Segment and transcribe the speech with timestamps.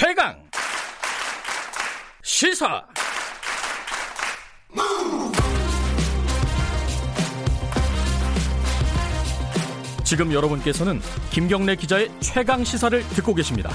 [0.00, 0.32] 최강
[2.22, 2.86] 시사
[10.04, 11.00] 지금 여러분께서는
[11.32, 13.70] 김경래 기자의 최강 시사를 듣고 계십니다.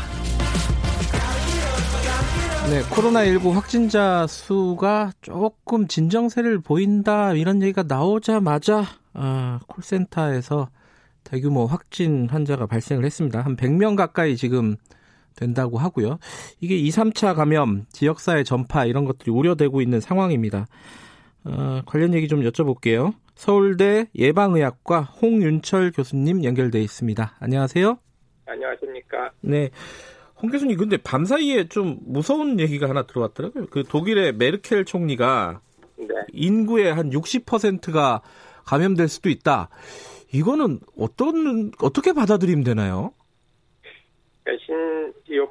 [2.69, 10.69] 네, 코로나19 확진자 수가 조금 진정세를 보인다 이런 얘기가 나오자마자 아, 콜센터에서
[11.25, 13.41] 대규모 확진 환자가 발생을 했습니다.
[13.41, 14.77] 한 100명 가까이 지금
[15.35, 16.19] 된다고 하고요.
[16.59, 20.67] 이게 2, 3차 감염, 지역사회 전파 이런 것들이 우려되고 있는 상황입니다.
[21.45, 23.13] 어, 관련 얘기 좀 여쭤볼게요.
[23.35, 27.35] 서울대 예방의학과 홍윤철 교수님 연결돼 있습니다.
[27.39, 27.97] 안녕하세요.
[28.45, 29.31] 안녕하십니까.
[29.41, 29.69] 네.
[30.41, 33.67] 홍 교수님, 근데 밤 사이에 좀 무서운 얘기가 하나 들어왔더라고요.
[33.67, 35.61] 그 독일의 메르켈 총리가
[35.97, 36.07] 네.
[36.33, 38.21] 인구의 한 60%가
[38.65, 39.69] 감염될 수도 있다.
[40.33, 43.13] 이거는 어떤, 어떻게 받아들이면 되나요?
[44.43, 44.75] 그러니까 신,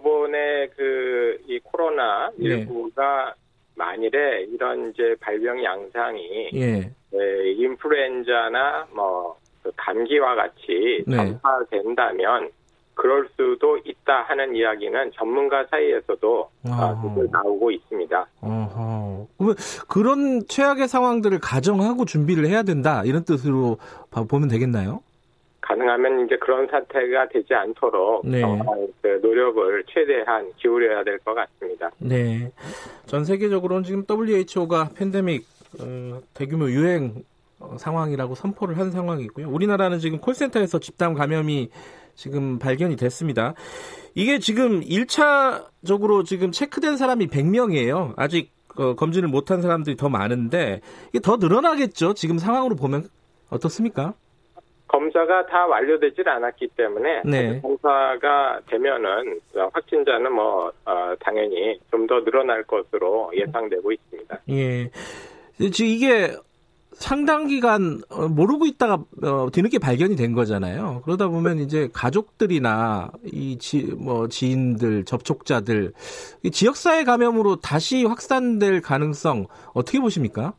[0.03, 3.33] 요번에 그, 이 코로나 19가 네.
[3.75, 6.91] 만일에 이런 이제 발병 양상이 예.
[7.11, 11.17] 네, 인플루엔자나 뭐그 감기와 같이 네.
[11.17, 12.51] 전파된다면
[12.95, 17.03] 그럴 수도 있다 하는 이야기는 전문가 사이에서도 아.
[17.33, 18.27] 나오고 있습니다.
[18.43, 19.27] 아하.
[19.39, 19.57] 그러면
[19.89, 23.79] 그런 최악의 상황들을 가정하고 준비를 해야 된다 이런 뜻으로
[24.29, 25.01] 보면 되겠나요?
[25.63, 28.43] 가능하면 이제 그런 사태가 되지 않도록 네.
[29.01, 31.91] 그 노력을 최대한 기울여야 될 것 같습니다.
[31.99, 32.51] 네.
[33.07, 35.47] 전 세계적으로는 지금 WHO가 팬데믹
[35.81, 37.25] 어, 대규모 유행
[37.61, 39.49] 어, 상황이라고 선포를 한 상황이고요.
[39.49, 41.71] 우리나라는 지금 콜센터에서 집단 감염이
[42.15, 43.55] 지금 발견이 됐습니다.
[44.15, 48.15] 이게 지금 1차적으로 지금 체크된 사람이 100명이에요.
[48.17, 52.15] 아직 어, 검진을 못한 사람들이 더 많은데 이게 더 늘어나겠죠.
[52.15, 53.05] 지금 상황으로 보면
[53.51, 54.15] 어떻습니까?
[54.93, 57.61] 검사가 다 완료되질 않았기 때문에 네.
[57.63, 59.41] 검사가 되면은
[59.73, 64.41] 확진자는 뭐 어, 당연히 좀 더 늘어날 것으로 예상되고 있습니다.
[64.51, 64.91] 예.
[65.71, 66.33] 지금 이게
[66.93, 71.03] 상당 기간 어, 모르고 있다가 어, 뒤늦게 발견이 된 거잖아요.
[71.05, 75.93] 그러다 보면 이제 가족들이나 이 지, 뭐 지인들, 접촉자들
[76.53, 80.55] 지역사회 감염으로 다시 확산될 가능성 어떻게 보십니까?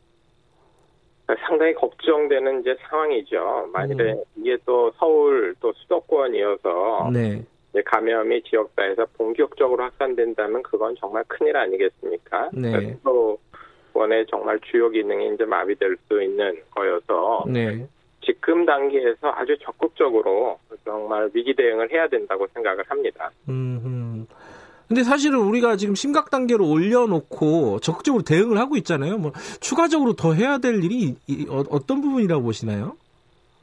[1.26, 3.70] 상당히 걱정되는 이제 상황이죠.
[3.72, 4.22] 만일에 음.
[4.36, 7.42] 이게 또 서울 또 수도권이어서 네.
[7.86, 12.50] 감염이 지역사회에서 본격적으로 확산된다면 그건 정말 큰일 아니겠습니까?
[12.52, 12.96] 네.
[12.98, 17.86] 수도권의 정말 주요 기능이 이제 마비될 수 있는 거여서 네.
[18.24, 23.30] 지금 단계에서 아주 적극적으로 정말 위기 대응을 해야 된다고 생각을 합니다.
[23.48, 23.74] 음.
[24.94, 29.18] 근데 사실은 우리가 지금 심각 단계로 올려놓고 적극적으로 대응을 하고 있잖아요.
[29.18, 31.16] 뭐 추가적으로 더 해야 될 일이
[31.48, 32.92] 어, 어떤 부분이라고 보시나요?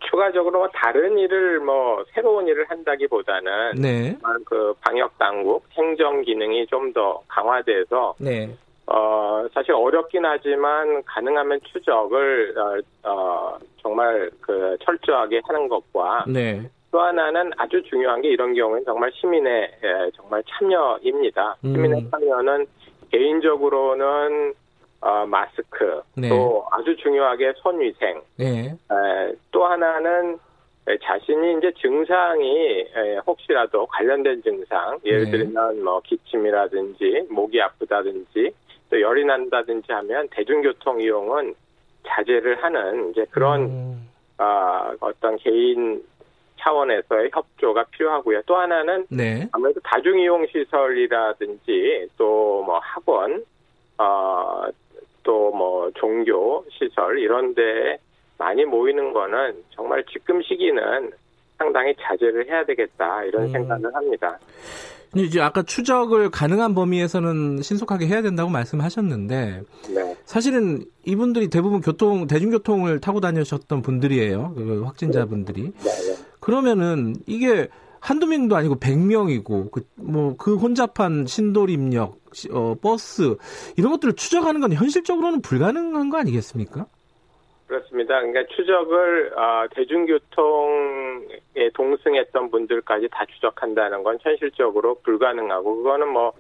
[0.02, 4.18] 추가적으로 뭐 다른 일을 뭐 새로운 일을 한다기보다는 네.
[4.46, 8.54] 그 방역 당국 행정 기능이 좀 더 강화돼서 네.
[8.88, 16.70] 어 사실 어렵긴 하지만 가능하면 추적을 어, 어 정말 그 철저하게 하는 것과 네.
[16.92, 21.56] 또 하나는 아주 중요한 게 이런 경우는 정말 시민의 예, 정말 참여입니다.
[21.64, 21.74] 음.
[21.74, 22.68] 시민의 참여는
[23.12, 24.54] 개인적으로는
[25.00, 26.30] 어, 마스크 네.
[26.30, 28.68] 또 아주 중요하게 손위생 네.
[28.68, 30.38] 에, 또 하나는
[31.02, 35.32] 자신이 이제 증상이 에, 혹시라도 관련된 증상 예를 네.
[35.32, 38.52] 들면 뭐 기침이라든지 목이 아프다든지
[38.90, 41.56] 또 열이 난다든지 하면 대중교통 이용은
[42.06, 44.10] 자제를 하는 이제 그런 음.
[44.38, 46.04] 어, 어떤 개인
[46.62, 48.42] 차원에서의 협조가 필요하고요.
[48.46, 49.48] 또 하나는 네.
[49.52, 53.44] 아무래도 다중이용 시설이라든지 또 뭐 학원,
[53.98, 54.64] 어,
[55.24, 57.98] 또 뭐 종교 시설 이런 데
[58.38, 61.12] 많이 모이는 거는 정말 지금 시기는
[61.58, 63.52] 상당히 자제를 해야 되겠다 이런 음.
[63.52, 64.40] 생각을 합니다.
[65.16, 69.62] 이제 아까 추적을 가능한 범위에서는 신속하게 해야 된다고 말씀하셨는데
[69.94, 70.16] 네.
[70.26, 74.54] 사실은 이분들이 대부분 교통 대중교통을 타고 다니셨던 분들이에요.
[74.56, 75.64] 그 확진자분들이.
[75.64, 76.11] 네, 네.
[76.42, 77.70] 그러면은 이게
[78.02, 82.16] 한두 명도 아니고 100명이고 그 뭐그 그 혼잡한 신도림역
[82.52, 83.38] 어 버스
[83.78, 86.88] 이런 것들을 추적하는 건 현실적으로는 불가능한 거 아니겠습니까?
[87.68, 88.20] 그렇습니다.
[88.20, 96.34] 그러니까 추적을 어, 대중교통에 동승했던 분들까지 다 추적한다는 건 현실적으로 불가능하고 그거는 뭐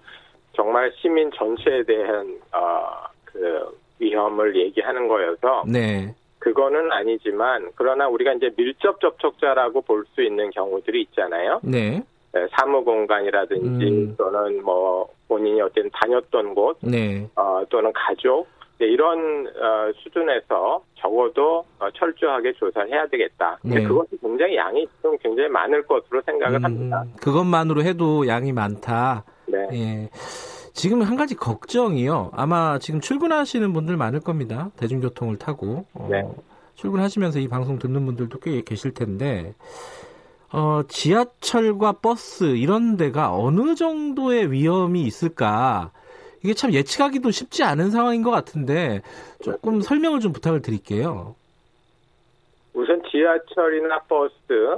[0.54, 6.14] 정말 시민 전체에 대한 어, 그 위험을 얘기하는 거여서 네.
[6.42, 11.62] 그거는 아니지만 그러나 우리가 이제 밀접 접촉자라고 볼 수 있는 경우들이 있잖아요.
[11.64, 12.04] 네.
[12.34, 14.16] 네 사무 공간이라든지 음.
[14.18, 17.28] 또는 뭐 본인이 어떤 다녔던 곳, 네.
[17.36, 18.48] 어, 또는 가족
[18.80, 23.60] 네, 이런 어, 수준에서 적어도 어, 철저하게 조사를 해야 되겠다.
[23.64, 23.84] 네.
[23.84, 27.04] 그것이 굉장히 양이 좀 굉장히 많을 것으로 생각을 음, 합니다.
[27.22, 29.24] 그것만으로 해도 양이 많다.
[29.46, 29.68] 네.
[29.74, 30.10] 예.
[30.74, 32.32] 지금 한 가지 걱정이요.
[32.34, 34.72] 아마 지금 출근하시는 분들 많을 겁니다.
[34.78, 35.86] 대중교통을 타고.
[35.94, 36.24] 어, 네.
[36.76, 39.54] 출근하시면서 이 방송 듣는 분들도 꽤 계실 텐데,
[40.52, 45.92] 어, 지하철과 버스 이런 데가 어느 정도의 위험이 있을까?
[46.44, 49.02] 이게 참 예측하기도 쉽지 않은 상황인 것 같은데
[49.44, 51.36] 조금 설명을 좀 부탁을 드릴게요.
[52.74, 54.34] 우선 지하철이나 버스,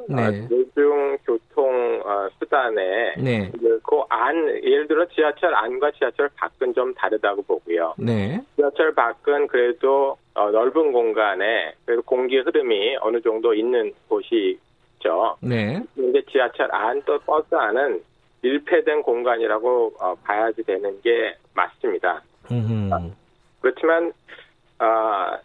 [0.09, 0.27] 네.
[0.27, 3.51] 어, 대중 교통 어, 수단에 네.
[3.83, 7.93] 그 안, 예를 들어 지하철 안과 지하철 밖은 좀 다르다고 보고요.
[7.97, 8.41] 네.
[8.55, 14.57] 지하철 밖은 그래도 어, 넓은 공간에 그래도 공기 흐름이 어느 정도 있는 곳이
[14.95, 15.37] 있죠.
[15.41, 15.79] 네.
[15.95, 18.01] 근데 지하철 안 또 버스 안은
[18.41, 22.21] 밀폐된 공간이라고 어, 봐야지 되는 게 맞습니다.
[22.51, 22.89] 음흠.
[23.61, 24.11] 그렇지만
[24.79, 25.37] 아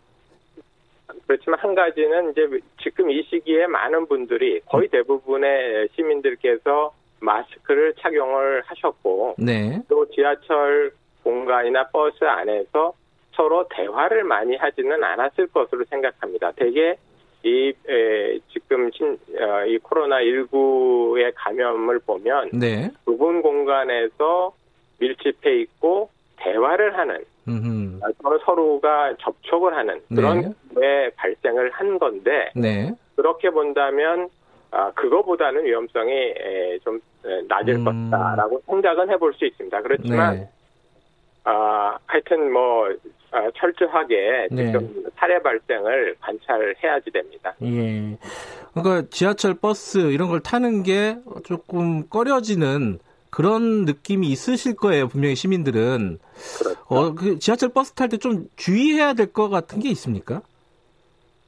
[1.26, 2.48] 그렇지만 한 가지는 이제
[2.82, 9.80] 지금 이 시기에 많은 분들이 거의 대부분의 시민들께서 마스크를 착용을 하셨고 네.
[9.88, 10.92] 또 지하철
[11.22, 12.94] 공간이나 버스 안에서
[13.32, 16.52] 서로 대화를 많이 하지는 않았을 것으로 생각합니다.
[16.52, 16.96] 대개
[17.44, 22.90] 이 에, 지금 신, 어, 이 코로나 19의 감염을 보면 네.
[23.04, 24.52] 좁은 공간에서
[24.98, 28.00] 밀집해 있고 대화를 하는 음흠.
[28.22, 31.10] 서로 서로가 접촉을 하는 그런 네.
[31.16, 32.92] 발생을 한 건데 네.
[33.16, 34.28] 그렇게 본다면
[34.70, 37.00] 아, 그거보다는 위험성이 에, 좀
[37.48, 37.84] 낮을 음.
[37.84, 39.80] 것이다라고 생각은 해볼 수 있습니다.
[39.82, 40.48] 그렇지만 네.
[41.44, 42.88] 아, 하여튼 뭐
[43.30, 44.66] 아, 철저하게 네.
[44.66, 47.54] 지금 사례 발생을 관찰해야지 됩니다.
[47.62, 48.16] 예.
[48.74, 52.98] 그러니까 지하철 버스 이런 걸 타는 게 조금 꺼려지는
[53.30, 55.08] 그런 느낌이 있으실 거예요.
[55.08, 56.18] 분명히 시민들은.
[56.58, 56.80] 그렇죠.
[56.88, 60.40] 어, 그 지하철 버스 탈 때 좀 주의해야 될 것 같은 게 있습니까?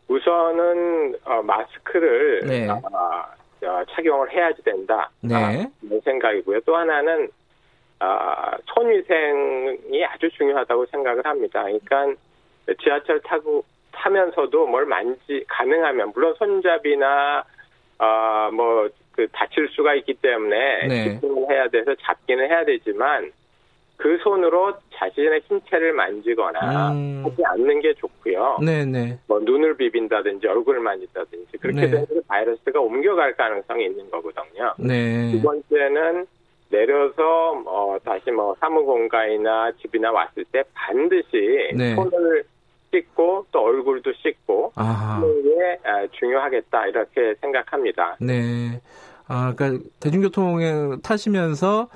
[0.09, 2.69] 우선은 어, 마스크를 네.
[2.69, 5.11] 어, 어, 착용을 해야지 된다.
[5.21, 5.35] 네.
[5.35, 6.61] 아, 생각이고요.
[6.67, 7.29] 또 하나는
[8.01, 11.63] 아, 손위생이 아주 중요하다고 생각을 합니다.
[11.63, 12.21] 그러니까
[12.83, 17.45] 지하철 타고 타면서도 뭘 만지 가능하면 물론 손잡이나
[17.99, 21.05] 아뭐 그 다칠 수가 있기 때문에 네.
[21.05, 23.33] 집중을 해야 돼서 잡기는 해야 되지만
[23.97, 27.23] 그 손으로 자신의 신체를 만지거나 음.
[27.23, 28.59] 하지 않는 게 좋고요.
[28.65, 28.85] 네네.
[28.87, 29.19] 네.
[29.27, 31.91] 뭐 눈을 비빈다든지 얼굴을 만진다든지 그렇게 네.
[31.91, 34.75] 되면 바이러스가 옮겨갈 가능성이 있는 거거든요.
[34.79, 35.33] 네.
[35.33, 36.27] 두 번째는
[36.71, 41.95] 내려서 어, 다시 뭐 사무공간이나 집이나 왔을 때 반드시 네.
[41.95, 42.45] 손을
[42.93, 45.23] 씻고 또 얼굴도 씻고 아,
[46.19, 48.17] 중요하겠다 이렇게 생각합니다.
[48.21, 48.81] 네.
[49.29, 51.89] 아, 그러니까 대중교통에 타시면서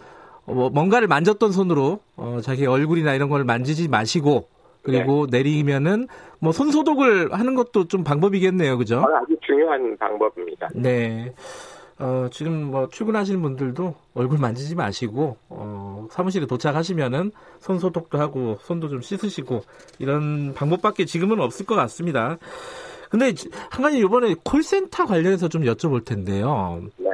[0.47, 4.49] 뭐 뭔가를 만졌던 손으로 어, 자기 얼굴이나 이런 걸 만지지 마시고
[4.83, 5.39] 그리고 네.
[5.39, 6.07] 내리면은
[6.39, 9.03] 뭐 손 소독을 하는 것도 좀 방법이겠네요, 그죠?
[9.23, 10.69] 아주 중요한 방법입니다.
[10.75, 11.33] 네.
[11.99, 17.31] 어, 지금 뭐 출근하시는 분들도 얼굴 만지지 마시고 어, 사무실에 도착하시면은
[17.61, 19.63] 손 소독도 하고 손도 좀 씻으시고
[19.99, 22.39] 이런 방법밖에 지금은 없을 것 같습니다.
[23.11, 23.33] 근데
[23.71, 26.83] 한 가지 이번에 콜센터 관련해서 좀 여쭤볼 텐데요.
[26.97, 27.11] 네.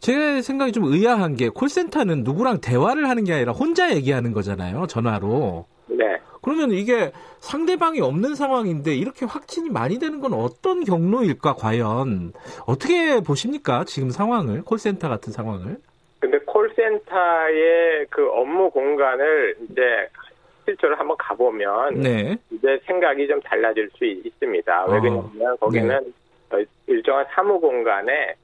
[0.00, 4.88] 제 생각이 좀 의아한 게 콜센터는 누구랑 대화를 하는 게 아니라 혼자 얘기하는 거잖아요.
[4.88, 5.66] 전화로.
[5.86, 6.04] 네.
[6.46, 7.10] 그러면 이게
[7.40, 12.32] 상대방이 없는 상황인데 이렇게 확진이 많이 되는 건 어떤 경로일까 과연
[12.66, 15.78] 어떻게 보십니까 지금 상황을 콜센터 같은 상황을?
[16.20, 19.82] 근데 콜센터의 그 업무 공간을 이제
[20.64, 22.36] 실제로 한번 가보면 네.
[22.52, 24.86] 이제 생각이 좀 달라질 수 있습니다.
[24.86, 25.00] 왜 어.
[25.00, 26.12] 그러냐면 거기는
[26.52, 26.64] 네.
[26.86, 28.34] 일정한 사무 공간에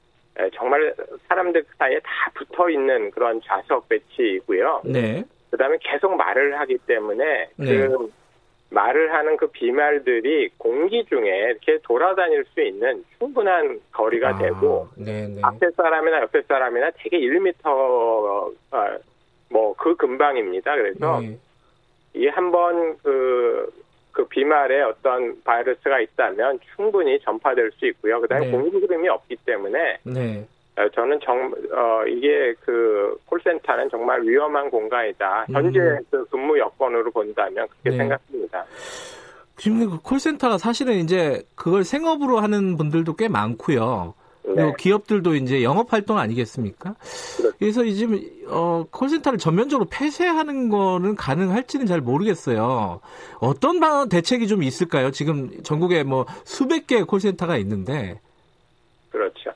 [0.56, 0.92] 정말
[1.28, 4.82] 사람들 사이에 다 붙어 있는 그런 좌석 배치이고요.
[4.86, 5.22] 네.
[5.52, 7.86] 그다음에 계속 말을 하기 때문에 네.
[7.86, 8.10] 그
[8.70, 15.28] 말을 하는 그 비말들이 공기 중에 이렇게 돌아다닐 수 있는 충분한 거리가 아, 되고 네네.
[15.28, 15.40] 네.
[15.42, 18.50] 앞에 사람이나 옆에 사람이나 되게 1m 어,
[19.50, 20.74] 뭐그 근방입니다.
[20.74, 21.38] 그래서 네.
[22.14, 23.70] 이 한번 그,
[24.10, 28.22] 그 비말에 어떤 바이러스가 있다면 충분히 전파될 수 있고요.
[28.22, 28.52] 그다음에 네.
[28.52, 30.46] 공기 흐름이 없기 때문에 네.
[30.76, 35.46] 어, 저는 정, 어, 이게 그 콜센터는 정말 위험한 공간이다.
[35.50, 35.98] 현재 음.
[36.10, 37.96] 그 근무 여건으로 본다면 그렇게 네.
[37.98, 38.64] 생각합니다.
[39.58, 44.14] 지금 그 콜센터가 사실은 이제 그걸 생업으로 하는 분들도 꽤 많고요.
[44.42, 44.72] 그리고 네.
[44.76, 46.94] 기업들도 이제 영업 활동 아니겠습니까?
[47.36, 47.56] 그렇죠.
[47.58, 48.08] 그래서 이제
[48.48, 53.00] 어, 콜센터를 전면적으로 폐쇄하는 거는 가능할지는 잘 모르겠어요.
[53.38, 55.12] 어떤 대책이 좀 있을까요?
[55.12, 58.20] 지금 전국에 뭐 수백 개의 콜센터가 있는데.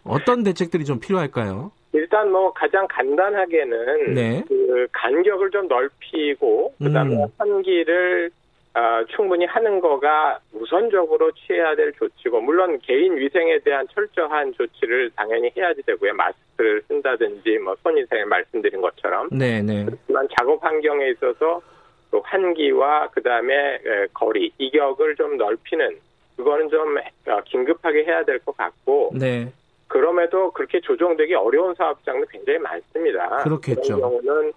[0.08, 1.72] 어떤 대책들이 좀 필요할까요?
[1.92, 4.44] 일단 뭐 가장 간단하게는 네.
[4.48, 7.26] 그 간격을 좀 넓히고 그다음에 음.
[7.38, 8.30] 환기를
[8.74, 15.50] 어, 충분히 하는 거가 우선적으로 취해야 될 조치고 물론 개인 위생에 대한 철저한 조치를 당연히
[15.56, 16.12] 해야지 되고요.
[16.12, 19.30] 마스크를 쓴다든지 뭐 손위생에 말씀드린 것처럼.
[19.32, 19.86] 네, 네.
[19.86, 21.62] 그렇지만 작업 환경에 있어서
[22.10, 23.78] 그 환기와 그다음에
[24.12, 25.96] 거리 이격을 좀 넓히는
[26.36, 29.12] 그거는 좀 어, 긴급하게 해야 될 것 같고.
[29.14, 29.50] 네.
[29.88, 33.42] 그럼에도 그렇게 조정되기 어려운 사업장도 굉장히 많습니다.
[33.44, 33.96] 그렇겠죠.
[33.96, 34.52] 그런 경우는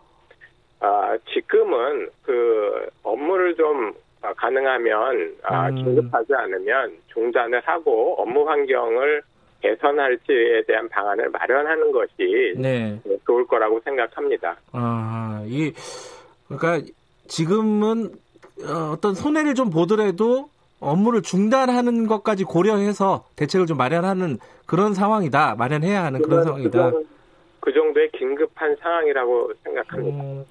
[0.79, 5.75] 아, 지금은 그 업무를 좀 아, 가능하면 아, 음.
[5.75, 9.21] 긴급하지 않으면 중단을 하고 업무 환경을
[9.62, 13.00] 개선할지에 대한 방안을 마련하는 것이 네.
[13.25, 14.55] 좋을 거라고 생각합니다.
[14.71, 15.74] 아, 이
[16.48, 16.86] 그러니까
[17.27, 18.09] 지금은
[18.63, 25.55] 어, 어떤 손해를 좀 보더라도 업무를 중단하는 것까지 고려해서 대책을 좀 마련하는 그런 상황이다.
[25.57, 26.91] 마련해야 하는 그런 상황이다.
[27.59, 30.24] 그 정도의 긴급한 상황이라고 생각합니다.
[30.24, 30.45] 음,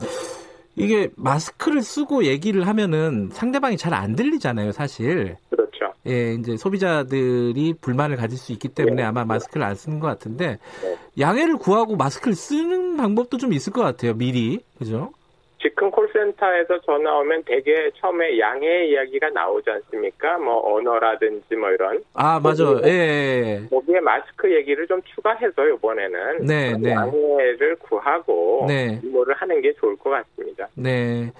[0.77, 5.37] 이게 마스크를 쓰고 얘기를 하면은 상대방이 잘 안 들리잖아요, 사실.
[5.51, 5.93] 그렇죠.
[6.07, 9.03] 예, 이제 소비자들이 불만을 가질 수 있기 때문에 네.
[9.03, 10.97] 아마 마스크를 안 쓰는 것 같은데 네.
[11.19, 14.61] 양해를 구하고 마스크를 쓰는 방법도 좀 있을 것 같아요, 미리.
[14.79, 15.11] 그죠?
[15.61, 20.39] 지금 콜센터에서 전화 오면 대개 처음에 양해 이야기가 나오지 않습니까?
[20.39, 22.03] 뭐 언어라든지 뭐 이런.
[22.15, 22.65] 아 맞아.
[22.85, 22.91] 예, 예.
[22.91, 23.67] 예.
[23.69, 26.91] 거기에 마스크 얘기를 좀 추가해서 이번에는 네, 네.
[26.91, 29.01] 양해를 구하고 네.
[29.05, 30.69] 뭐를 하는 게 좋을 것 같습니다.
[30.75, 31.33] 네.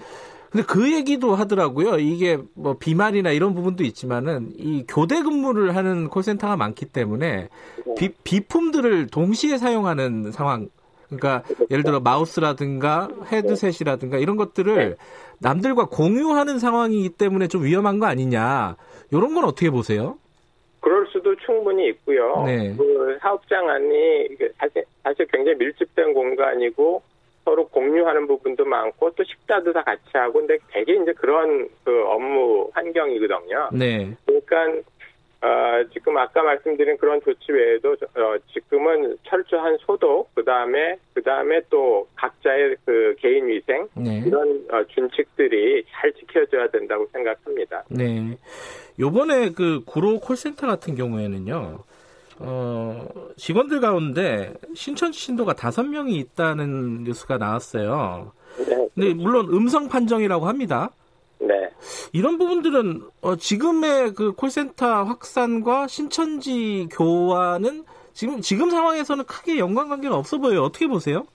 [0.51, 1.97] 근데 그 얘기도 하더라고요.
[1.99, 7.49] 이게 뭐 비말이나 이런 부분도 있지만은 이 교대 근무를 하는 콜센터가 많기 때문에
[7.85, 7.95] 네.
[7.95, 10.67] 비, 비품들을 동시에 사용하는 상황
[11.09, 14.95] 그러니까 예를 들어 마우스라든가 헤드셋이라든가 이런 것들을
[15.39, 18.75] 남들과 공유하는 상황이기 때문에 좀 위험한 거 아니냐.
[19.11, 20.17] 이런 건 어떻게 보세요?
[20.81, 22.43] 그럴 수도 충분히 있고요.
[22.45, 22.73] 네.
[22.77, 27.01] 그 사업장 안이 사실, 사실 굉장히 밀집된 공간이고
[27.43, 32.69] 서로 공유하는 부분도 많고 또 식사도 다 같이 하고 근데 되게 이제 그런 그 업무
[32.73, 33.69] 환경이거든요.
[33.73, 34.15] 네.
[34.25, 34.89] 그러니까
[35.41, 41.61] 어, 지금 아까 말씀드린 그런 조치 외에도 어, 지금은 철저한 소독, 그 다음에 그 다음에
[41.69, 44.21] 또 각자의 그 개인 위생 네.
[44.25, 47.83] 이런 어, 준칙들이 잘 지켜져야 된다고 생각합니다.
[47.89, 48.37] 네.
[48.99, 51.79] 요번에 그 구로 콜센터 같은 경우에는요.
[52.39, 58.33] 어, 직원들 가운데 신천 신도가 다섯 명이 있다는 뉴스가 나왔어요.
[58.57, 58.89] 네.
[58.93, 60.91] 근데 물론 음성 판정이라고 합니다.
[61.39, 61.69] 네.
[62.11, 70.37] 이런 부분들은 어, 지금의 그 콜센터 확산과 신천지 교환은 지금 지금 상황에서는 크게 연관관계가 없어
[70.37, 70.63] 보여요.
[70.63, 71.25] 어떻게 보세요?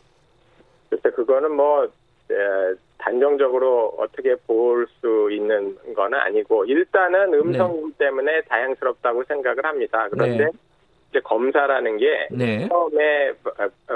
[0.90, 2.34] 글쎄 그거는 뭐 에,
[2.98, 7.92] 단정적으로 어떻게 볼 수 있는 거는 아니고 일단은 음성 네.
[7.98, 10.08] 때문에 다양스럽다고 생각을 합니다.
[10.10, 10.50] 그런데 네.
[11.14, 12.68] 이제 검사라는 게 네.
[12.68, 13.32] 처음에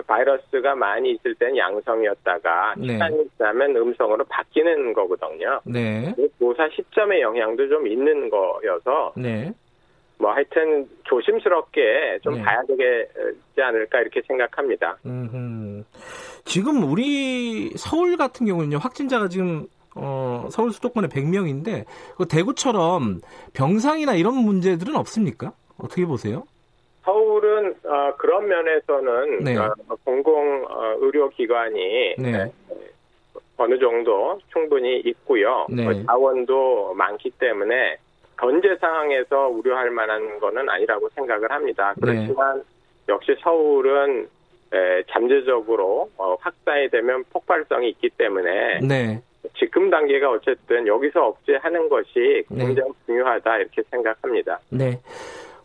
[0.07, 2.93] 바이러스가 많이 있을 때는 양성이었다가 네.
[2.93, 5.61] 시간이 지나면 음성으로 바뀌는 거거든요.
[5.65, 6.15] 네.
[6.39, 9.53] 조사 시점의 영향도 좀 있는 거여서 네.
[10.19, 12.43] 뭐 하여튼 조심스럽게 좀 네.
[12.43, 14.97] 봐야 되지 않을까 이렇게 생각합니다.
[15.05, 15.83] 음흠.
[16.45, 21.85] 지금 우리 서울 같은 경우는요 확진자가 지금 어, 서울 수도권에 100명인데
[22.17, 23.21] 그 대구처럼
[23.55, 25.53] 병상이나 이런 문제들은 없습니까?
[25.79, 26.45] 어떻게 보세요?
[27.88, 29.57] 어, 그런 면에서는 네.
[29.57, 29.73] 어,
[30.04, 32.52] 공공 어, 의료기관이 네.
[33.57, 35.66] 어느 정도 충분히 있고요.
[35.71, 35.85] 네.
[35.85, 37.97] 뭐 자원도 많기 때문에
[38.38, 41.95] 현재 상황에서 우려할 만한 거는 아니라고 생각을 합니다.
[41.97, 42.00] 네.
[42.00, 42.62] 그렇지만
[43.09, 44.28] 역시 서울은
[44.73, 49.21] 에, 잠재적으로 어, 확산이 되면 폭발성이 있기 때문에 네.
[49.59, 52.66] 지금 단계가 어쨌든 여기서 억제하는 것이 네.
[52.66, 54.61] 굉장히 중요하다 이렇게 생각합니다.
[54.71, 55.00] 네.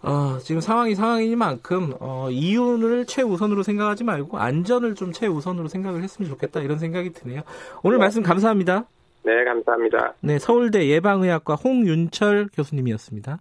[0.04, 6.60] 어, 지금 상황이 상황이니만큼 어, 이윤을 최우선으로 생각하지 말고 안전을 좀 최우선으로 생각을 했으면 좋겠다
[6.60, 7.42] 이런 생각이 드네요.
[7.84, 8.04] 오늘 네.
[8.04, 8.86] 말씀 감사합니다.
[9.24, 10.16] 네, 감사합니다.
[10.20, 13.40] 네, 서울대 예방의학과 홍윤철 교수님이었습니다.